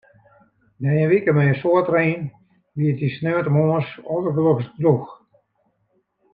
Nei 0.81 0.99
in 1.03 1.09
wike 1.11 1.31
mei 1.33 1.49
in 1.51 1.59
soad 1.61 1.87
rein 1.93 2.21
wie 2.75 2.89
it 2.91 2.99
dy 2.99 3.09
sneontemoarns 3.15 3.89
aldergelokst 4.11 4.71
drûch. 4.79 5.11